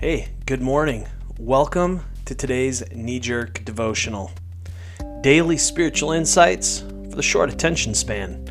[0.00, 1.06] Hey, good morning.
[1.38, 4.30] Welcome to today's knee jerk devotional.
[5.20, 8.50] Daily spiritual insights for the short attention span.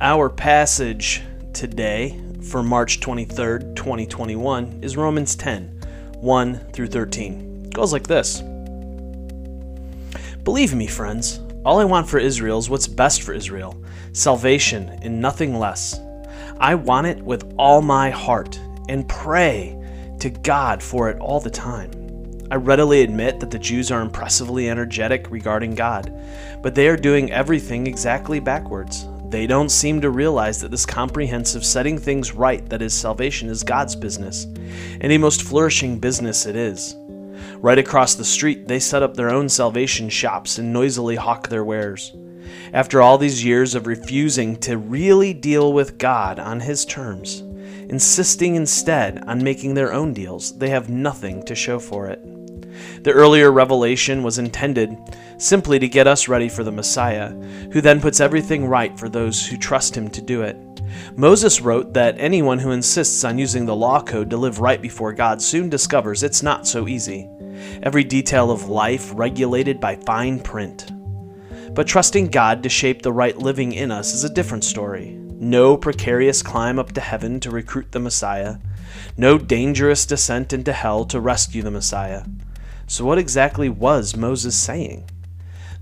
[0.00, 1.20] Our passage
[1.52, 5.78] today for March 23rd, 2021 is Romans 10
[6.16, 7.64] 1 through 13.
[7.66, 8.40] It goes like this
[10.42, 13.76] Believe me, friends, all I want for Israel is what's best for Israel
[14.12, 16.00] salvation and nothing less.
[16.58, 18.58] I want it with all my heart
[18.88, 19.78] and pray
[20.22, 21.90] to God for it all the time.
[22.48, 26.16] I readily admit that the Jews are impressively energetic regarding God,
[26.62, 29.08] but they are doing everything exactly backwards.
[29.30, 33.64] They don't seem to realize that this comprehensive setting things right that is salvation is
[33.64, 36.94] God's business, and a most flourishing business it is.
[37.56, 41.64] Right across the street, they set up their own salvation shops and noisily hawk their
[41.64, 42.14] wares.
[42.72, 47.42] After all these years of refusing to really deal with God on His terms,
[47.92, 52.20] insisting instead on making their own deals, they have nothing to show for it.
[53.04, 54.96] The earlier revelation was intended
[55.36, 57.28] simply to get us ready for the Messiah,
[57.70, 60.56] who then puts everything right for those who trust him to do it.
[61.16, 65.12] Moses wrote that anyone who insists on using the law code to live right before
[65.12, 67.28] God soon discovers it's not so easy.
[67.82, 70.90] Every detail of life regulated by fine print.
[71.74, 75.21] But trusting God to shape the right living in us is a different story.
[75.42, 78.58] No precarious climb up to heaven to recruit the Messiah.
[79.16, 82.22] No dangerous descent into hell to rescue the Messiah.
[82.86, 85.10] So, what exactly was Moses saying?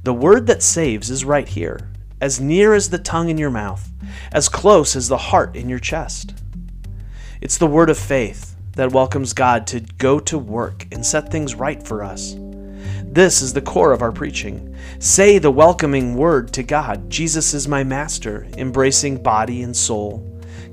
[0.02, 1.90] The word that saves is right here,
[2.22, 3.92] as near as the tongue in your mouth,
[4.32, 6.32] as close as the heart in your chest.
[7.42, 11.54] It's the word of faith that welcomes God to go to work and set things
[11.54, 12.34] right for us.
[13.04, 14.76] This is the core of our preaching.
[14.98, 20.26] Say the welcoming word to God Jesus is my master, embracing body and soul.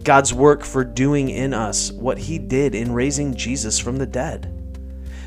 [0.03, 4.53] God's work for doing in us what he did in raising Jesus from the dead.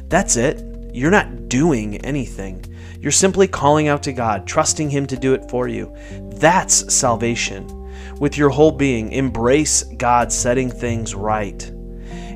[0.09, 0.65] That's it.
[0.93, 2.65] You're not doing anything.
[3.01, 5.97] You're simply calling out to God, trusting Him to do it for you.
[6.35, 7.67] That's salvation.
[8.19, 11.63] With your whole being, embrace God setting things right.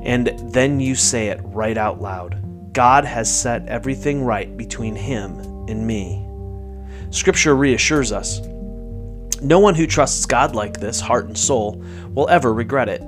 [0.03, 2.41] And then you say it right out loud
[2.75, 6.23] God has set everything right between Him and me.
[7.11, 8.41] Scripture reassures us
[9.45, 13.03] no one who trusts God like this, heart and soul, will ever regret it.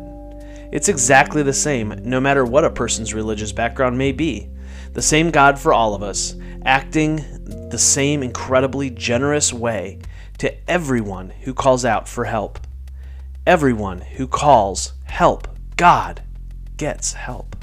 [0.70, 4.50] It's exactly the same, no matter what a person's religious background may be
[4.92, 7.16] the same God for all of us, acting
[7.70, 9.98] the same incredibly generous way
[10.38, 12.58] to everyone who calls out for help.
[13.46, 16.22] Everyone who calls help God
[16.78, 17.56] gets help.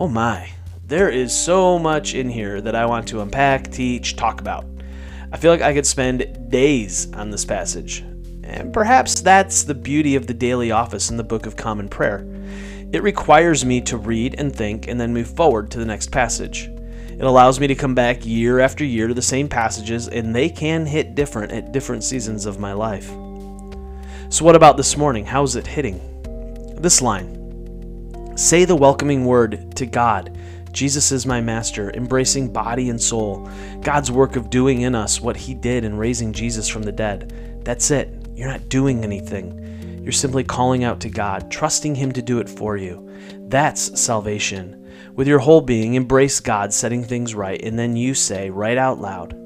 [0.00, 0.48] Oh my,
[0.86, 4.64] there is so much in here that I want to unpack, teach, talk about.
[5.30, 7.98] I feel like I could spend days on this passage.
[8.42, 12.26] And perhaps that's the beauty of the daily office in the Book of Common Prayer.
[12.94, 16.70] It requires me to read and think and then move forward to the next passage.
[17.10, 20.48] It allows me to come back year after year to the same passages, and they
[20.48, 23.10] can hit different at different seasons of my life.
[24.30, 25.26] So, what about this morning?
[25.26, 26.00] How's it hitting?
[26.80, 27.39] This line
[28.40, 30.38] Say the welcoming word to God.
[30.72, 33.46] Jesus is my master, embracing body and soul.
[33.82, 37.60] God's work of doing in us what he did in raising Jesus from the dead.
[37.66, 38.08] That's it.
[38.34, 40.00] You're not doing anything.
[40.02, 43.14] You're simply calling out to God, trusting Him to do it for you.
[43.48, 44.90] That's salvation.
[45.14, 49.02] With your whole being, embrace God setting things right, and then you say right out
[49.02, 49.36] loud,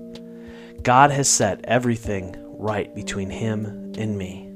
[0.85, 4.53] God has set everything right between Him and me.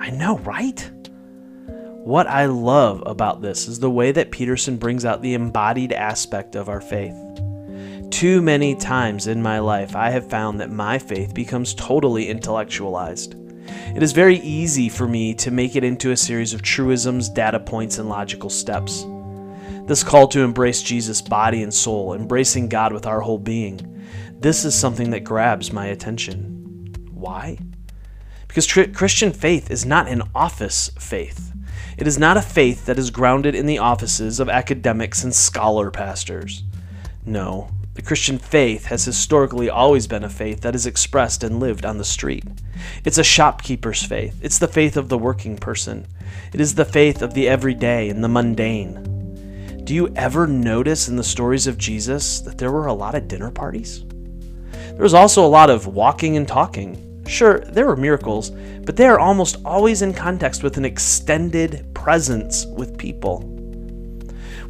[0.00, 0.90] I know, right?
[2.04, 6.56] What I love about this is the way that Peterson brings out the embodied aspect
[6.56, 7.14] of our faith.
[8.10, 13.36] Too many times in my life, I have found that my faith becomes totally intellectualized.
[13.94, 17.60] It is very easy for me to make it into a series of truisms, data
[17.60, 19.06] points, and logical steps.
[19.86, 23.92] This call to embrace Jesus' body and soul, embracing God with our whole being,
[24.40, 26.92] this is something that grabs my attention.
[27.12, 27.58] Why?
[28.48, 31.51] Because tr- Christian faith is not an office faith.
[31.96, 35.90] It is not a faith that is grounded in the offices of academics and scholar
[35.90, 36.62] pastors.
[37.24, 41.84] No, the Christian faith has historically always been a faith that is expressed and lived
[41.84, 42.44] on the street.
[43.04, 44.40] It's a shopkeeper's faith.
[44.42, 46.06] It's the faith of the working person.
[46.54, 49.84] It is the faith of the everyday and the mundane.
[49.84, 53.28] Do you ever notice in the stories of Jesus that there were a lot of
[53.28, 54.04] dinner parties?
[54.70, 57.11] There was also a lot of walking and talking.
[57.26, 58.50] Sure, there were miracles,
[58.84, 63.40] but they are almost always in context with an extended presence with people.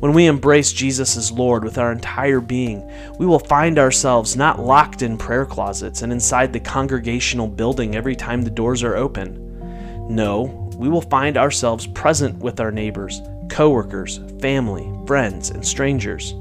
[0.00, 4.58] When we embrace Jesus as Lord with our entire being, we will find ourselves not
[4.58, 10.08] locked in prayer closets and inside the congregational building every time the doors are open.
[10.08, 16.34] No, we will find ourselves present with our neighbors, coworkers, family, friends, and strangers.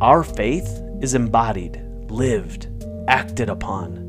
[0.00, 2.68] Our faith is embodied, lived,
[3.08, 4.07] acted upon.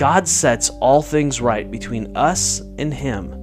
[0.00, 3.34] God sets all things right between us and Him,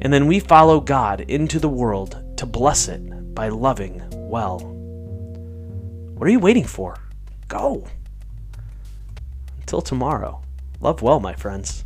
[0.00, 4.58] and then we follow God into the world to bless it by loving well.
[6.16, 6.96] What are you waiting for?
[7.46, 7.86] Go!
[9.60, 10.40] Until tomorrow,
[10.80, 11.84] love well, my friends.